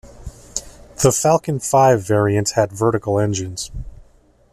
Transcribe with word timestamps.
The 1.03 1.11
Falcon 1.11 1.59
Five 1.59 2.01
variant 2.01 2.53
had 2.55 2.71
vertical 2.71 3.19
engines. 3.19 3.69